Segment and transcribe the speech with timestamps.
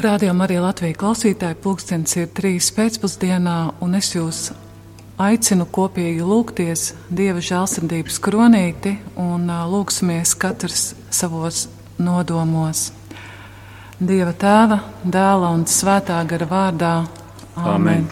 [0.00, 4.38] Rādījumā arī Latvijas klausītāji pulkstenis ir trīs pēcpusdienā, un es jūs
[5.20, 11.66] aicinu kopīgi lūgties Dieva žēlsirdības kronīti un lūgsimies katrs savos
[12.00, 12.86] nodomos.
[14.00, 16.94] Dieva tēva, dēla un svētā gara vārdā.
[17.60, 17.74] Āmen.
[17.76, 18.10] Amen.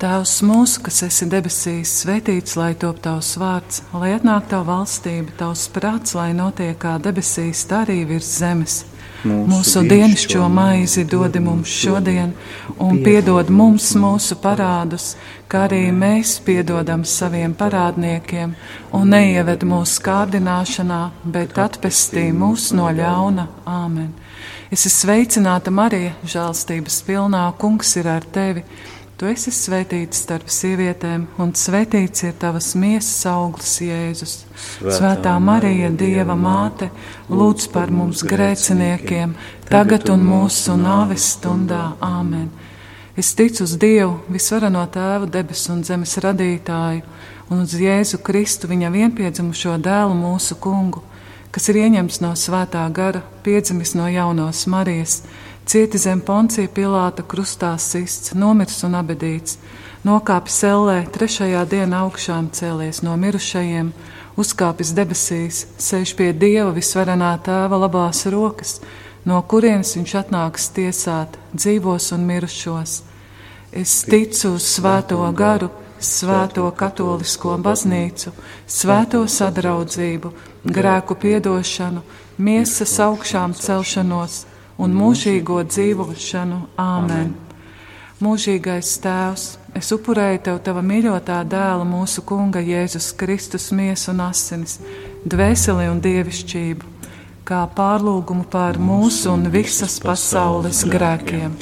[0.00, 5.68] Tēvs mūsu, kas esi debesīs, svētīts lai top tavs vārds, lai atnāk tava valstība, tavs
[5.74, 8.84] prāts, lai notiek kā debesīs, tā arī virs zemes.
[9.26, 12.30] Mūsu, dienascho maizi dod mums šodien,
[12.78, 15.16] un piedod mums mūsu parādus,
[15.50, 18.52] kā arī mēs piedodam saviem parādniekiem,
[18.94, 21.00] un neieved mūsu kārdināšanā,
[21.34, 23.48] bet atpestī mūs no ļauna.
[23.66, 24.12] Āmen!
[24.70, 28.62] Es esmu sveicināta Marija, žēlstības pilnā, kungs ir ar tevi!
[29.18, 34.34] Tu esi svētīts starp sievietēm, un svētīts ir tavas miesas auglis, Jēzus.
[34.54, 36.86] Svētā, Svētā Marija, Dieva māte,
[37.26, 39.32] lūdz par mums grēciniekiem,
[39.66, 41.96] tagad un mūsu nāves stundā.
[41.98, 42.46] Āmen!
[43.18, 47.02] Es ticu uz Dievu, visvarano tēvu, debesu un zemes radītāju,
[47.50, 51.02] un uz Jēzu Kristu, viņa vienpiedzimušo dēlu, mūsu kungu,
[51.50, 55.24] kas ir ieņemts no svētā gara, piedzimis no jaunos Marijas
[55.68, 59.58] cieti zem poncija Pilāta krustā sists, nomirs un abedīts,
[60.06, 63.90] nokāpis ellē, trešajā dienā augšām cēlies no mirušajiem,
[64.40, 68.78] uzkāpis debesīs, sēž pie Dieva visvarenā tēva labās rokas,
[69.28, 73.02] no kurienes viņš atnāks tiesāt dzīvos un mirušos.
[73.68, 75.68] Es ticu uz svēto garu,
[76.00, 78.32] svēto katolisko baznīcu,
[78.64, 80.32] svēto sadraudzību,
[80.64, 82.06] grēku piedošanu,
[82.40, 84.46] miesas augšām celšanos
[84.78, 86.62] un mūžīgo dzīvošanu.
[86.78, 87.34] Āmen!
[88.18, 89.42] Mūžīgais Tēvs,
[89.78, 94.80] es upurēju Tev Tava mīļotā dēla, mūsu Kunga Jēzus Kristus miesu un asinis,
[95.22, 96.90] dvēseli un dievišķību,
[97.46, 101.54] kā pārlūgumu pār mūsu un visas pasaules grēkiem.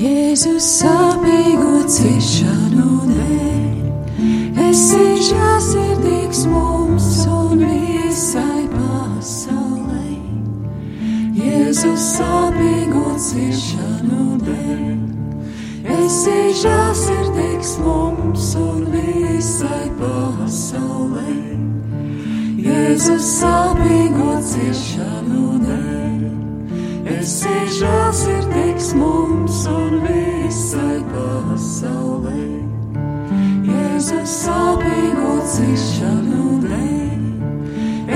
[0.00, 3.84] Jēzus sāpīgo ciešanu dēļ,
[4.70, 8.43] esi žēlsirdīgs mums un visai
[11.54, 15.02] Jēzus sāpīgo ciešanu dēļ.
[15.94, 21.34] Esi žēlsirdīgs mums un visai pasaulē.
[22.64, 26.26] Jēzus sāpīgo ciešanu dēļ.
[27.20, 32.48] Esi žēlsirdīgs mums un visai pasaulē.
[33.70, 37.24] Jēzus sāpīgo ciešanu dēļ.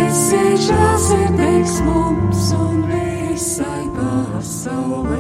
[0.08, 2.18] Esi žēlsirdīgs mums
[4.58, 5.18] pasaulē.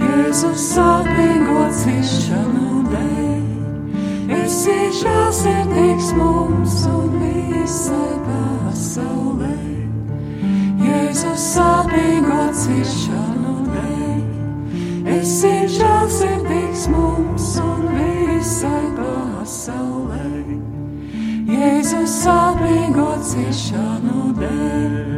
[0.00, 9.52] Jēzus sāpīgo ciešanu dēļ, esi žēlsirdīgs mums un visai pasaulē.
[10.82, 14.26] Jēzus sāpīgo ciešanu dēļ,
[15.18, 20.26] esi žēlsirdīgs mums un visai pasaulē.
[21.54, 25.10] Jēzus sāpīgo ciešanu dēļ.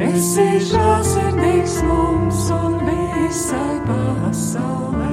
[0.00, 2.19] Esi žēlsirdīgs mums
[3.30, 5.10] visai pasaulē.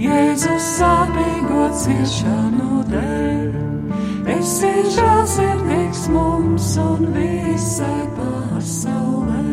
[0.00, 3.54] Jēzus sāpīgo ciešanu dēļ.
[4.34, 9.46] Esi žēlsirdīgs mums un visai pasaulē.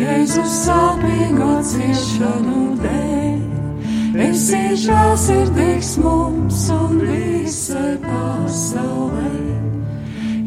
[0.00, 4.18] Jēzus sāpīgo ciešanu dēļ.
[4.30, 9.32] Esi žēlsirdīgs mums un visai pasaulē.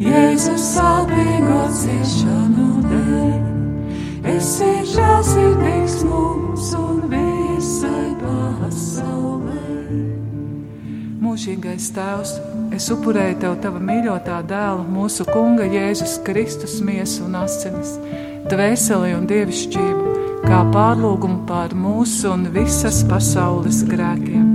[0.04, 3.53] Jēzus sāpīgo ciešanu dēļ.
[4.24, 9.58] Esi žēlsirdīgs mums un visai pasaulē.
[11.20, 12.32] Mūžīgais Tēvs,
[12.72, 17.98] es upurēju Tev Tava mīļotā dēla, mūsu Kunga Jēzus Kristus miesu un asinis,
[18.48, 24.48] dvēseli un dievišķību, kā pārlūgumu pār mūsu un visas pasaules grēkiem.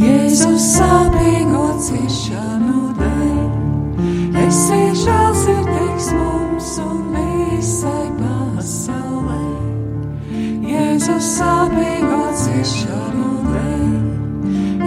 [0.00, 2.78] Jēzus sāpīgo ciešanu
[4.48, 6.27] esi žēlsirdīgs mums
[8.58, 9.42] pasaulē.
[10.66, 13.92] Jēzus sāpīgo ciešanu dēļ,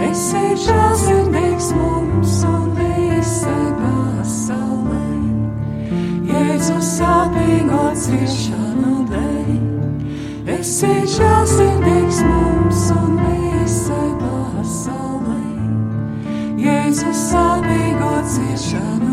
[0.08, 5.06] esi žēlsirdīgs mums un visai pasaulē.
[6.32, 9.54] Jēzus sāpīgo ciešanu dēļ,
[10.58, 15.40] esi žēlsirdīgs mums un visai pasaulē.
[16.66, 19.11] Jēzus sāpīgo ciešanu dēļ.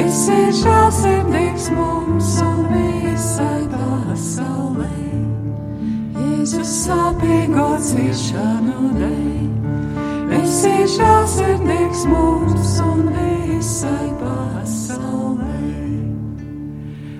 [0.00, 4.88] esi žēlsirdīgs mums un visai pasaulē.
[6.16, 15.60] Jēzus sāpīgo ciešanu dēļ, esi žēlsirdīgs mums un visai pasaulē.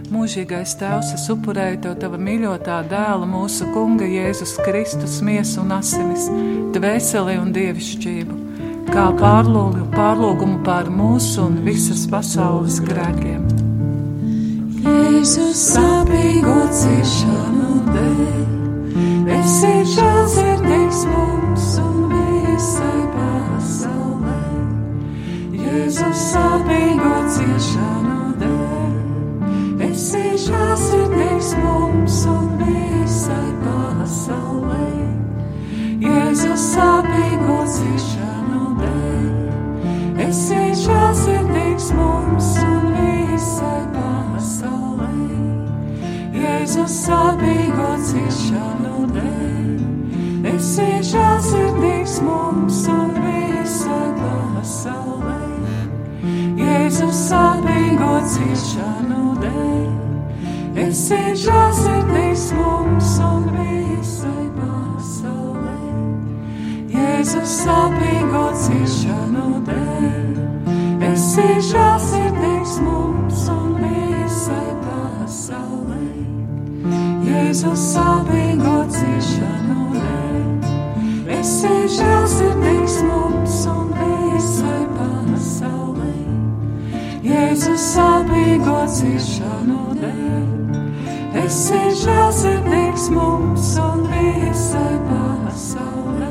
[0.08, 6.30] Mūžīgais Tēvs, es upurēju Tev Tava mīļotā dēla, mūsu Kunga Jēzus Kristus, miesu un asinis,
[6.72, 8.45] dvēseli un dievišķību
[8.90, 13.46] kā pārlūgu, pārlūgumu pār mūsu un visas pasaules grēkiem.
[14.86, 18.44] Jēzus sāpīgo ciešanu dēļ,
[19.40, 20.05] esi žēlsirdīgs
[60.96, 65.74] esi žēlsirdīgs mums un visai pasaulē.
[66.94, 69.44] Jēzus sāpīgo ciešanu
[71.10, 76.00] esi žēlsirdīgs mums un visai pasaulē.
[77.28, 80.66] Jēzus sāpīgo ciešanu dēļ,
[81.36, 86.14] esi žēlsirdīgs mums un visai pasaulē.
[87.28, 90.55] Jēzus sāpīgo ciešanu dēļ,
[91.46, 96.30] esi žēlsirdīgs mums un visai pasaulē.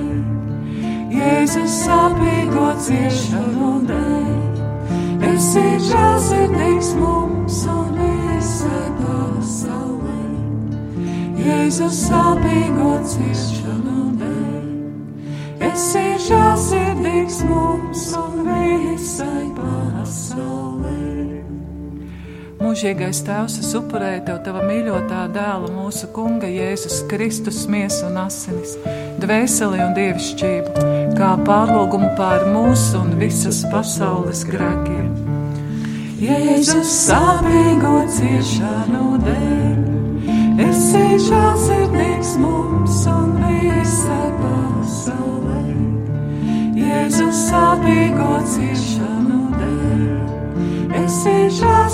[1.16, 10.20] Jēzus sāpīgo ciešanu dēļ esi žēlsirdīgs mums un visai pasaulē.
[11.46, 14.70] Jēzus sāpīgo ciešanu dēļ,
[15.72, 20.65] esi žēlsirdīgs mums un visai pasaulē.
[22.75, 28.74] Mūžīgais Tēvs, es upurēju Tev Tava mīļotā dēla, mūsu Kunga Jēzus Kristus, miesu un asinis,
[29.24, 30.74] dvēseli un dievišķību,
[31.16, 35.07] kā pārlūgumu pār mūsu un visas pasaules grēkiem
[36.19, 39.80] Jēzus sāpīgo ciešanu dēļ,
[40.68, 45.63] esi žēlsirdīgs mums un visai pasaulē.
[46.83, 50.07] Jēzus sāpīgo ciešanu dēļ,
[51.06, 51.85] esi žēlsirdīgs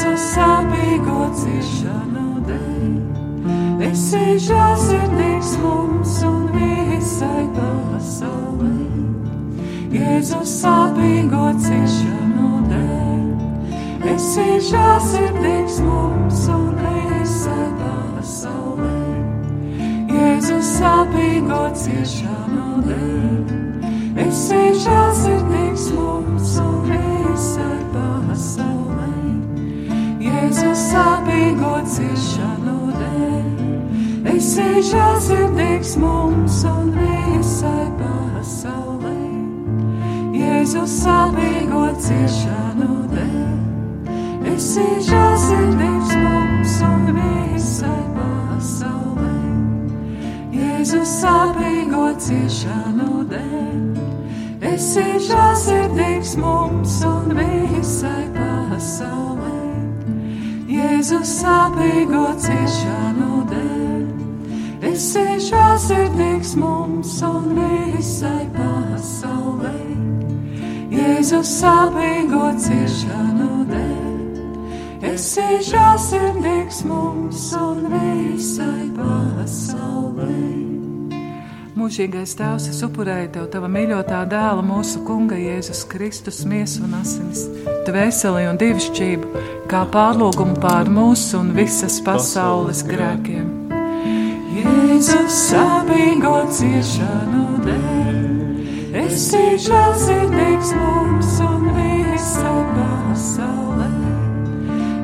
[0.00, 8.70] Jēzus sāpīgo ciešanu dēļ, esi žēlsirdīgs mums un visai pasaulē.
[9.92, 14.08] Jēzus sāpīgo ciešanu dēļ.
[14.14, 18.96] Esi žēlsirdīgs mums un visai pasaulē.
[20.16, 23.56] Jēzus sāpīgo ciešanu dēļ.
[24.24, 25.49] Esi žēlsirdīgs
[34.80, 39.10] Esi žēlsirdīgs mums un visai pasaulē.
[40.32, 44.46] Jēzus sāpīgo ciešanu dēļ.
[44.54, 49.34] Esi žēlsirdīgs mums un visai pasaulē.
[50.56, 53.84] Jēzus sāpīgo ciešanu dēļ.
[54.72, 59.60] Esi žēlsirdīgs mums un visai pasaulē.
[60.72, 63.89] Jēzus sāpīgo ciešanu dēļ.
[65.00, 69.70] Esi žēlsirdīgs mums un visai pasaulē.
[70.92, 75.06] Jēzus sāpīgo ciešanu dēļ.
[75.08, 80.36] Esi žēlsirdīgs mums un visai pasaulē.
[81.80, 87.46] Mūžīgais Tēvs, es upurēju Tev Tava mīļotā dēla, mūsu Kunga Jēzus Kristus, miesu un asinis,
[87.88, 89.32] dvēseli un dievišķību,
[89.72, 93.59] kā pārlūgumu pār mūsu un visas pasaules grēkiem.
[95.00, 103.88] Jēzus sāpīgo ciešanu dēļ esi žēlsirdīgs mums un visai pasaulē.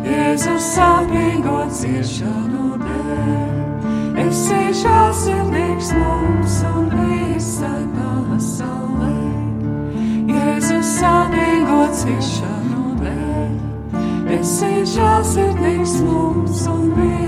[0.04, 4.20] Jēzus sāpīgo ciešanu dēļ.
[4.26, 9.14] Esi žēlsirdīgs mums un visai pasaulē.
[10.34, 13.56] Jēzus sāpīgo ciešanu dēļ.
[14.42, 17.25] Esi žēlsirdīgs mums un visai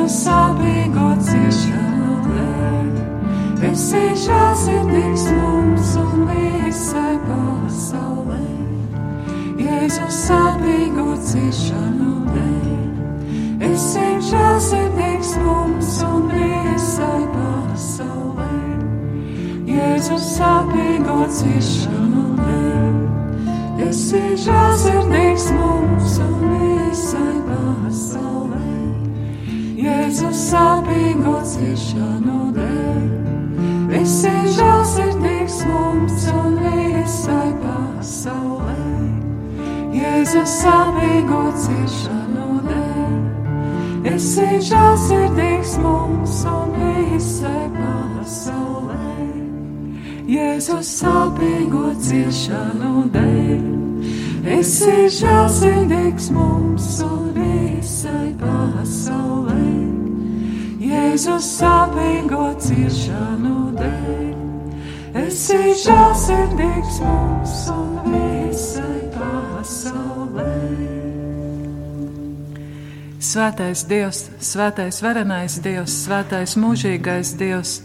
[0.00, 2.86] Jēzus sāpīgo ciešanu dēļ.
[3.68, 8.38] Esi žēlsirdīgs mums un visai pasaulē.
[9.60, 13.68] Jēzus sāpīgo ciešanu dēļ.
[13.68, 18.48] Esi žēlsirdīgs mums un visai pasaulē.
[19.68, 23.86] Jēzus sāpīgo ciešanu dēļ.
[23.90, 26.69] Esi žēlsirdīgs mums un visai
[29.80, 33.04] Jēzus sāpīgo ciešanu dēļ.
[33.96, 38.76] Esi žēlsirdīgs mums un visai pasaulē.
[39.96, 43.16] Jēzus sāpīgo ciešanu dēļ.
[44.12, 49.28] Esi žēlsirdīgs mums un visai pasaulē.
[50.36, 53.79] Jēzus sāpīgo ciešanu dēļ.
[54.40, 59.66] Esi žēlsirdīgs mums un visai pasaulē.
[60.80, 64.32] Jēzus sāpīgo ciešanu dēļ.
[65.26, 70.56] Esi žēlsirdīgs mums un visai pasaulē.
[73.20, 77.82] Svētais Dievs, svētais varenais Dievs, svētais mūžīgais Dievs,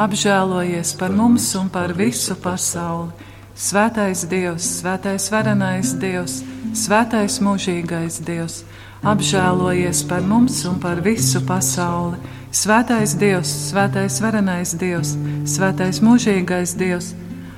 [0.00, 3.27] apžēlojies par mums un par visu pasauli.
[3.58, 6.36] Svētais Dievs, svētais varenais Dievs,
[6.78, 8.60] svētais mūžīgais Dievs,
[9.02, 12.20] apžēlojies par mums un par visu pasauli.
[12.54, 15.16] Svētais Dievs, svētais varenais Dievs,
[15.50, 17.12] svētais mūžīgais Dievs,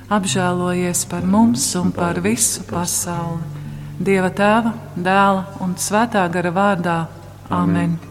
[0.09, 3.45] apžēlojies par mums un par visu pasauli.
[4.01, 7.03] Dieva tēva, dēla un svētā gara vārdā.
[7.51, 7.93] Amen.
[7.93, 8.10] Amen.